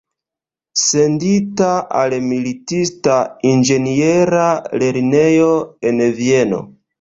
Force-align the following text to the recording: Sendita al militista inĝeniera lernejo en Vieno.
Sendita 0.83 1.67
al 1.99 2.15
militista 2.29 3.19
inĝeniera 3.51 4.49
lernejo 4.85 5.53
en 5.93 6.03
Vieno. 6.23 6.65